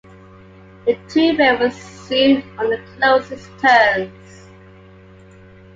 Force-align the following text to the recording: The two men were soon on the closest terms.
The 0.87 0.97
two 1.09 1.33
men 1.37 1.59
were 1.59 1.69
soon 1.69 2.37
on 2.57 2.71
the 2.71 2.81
closest 2.97 3.47
terms. 3.59 4.47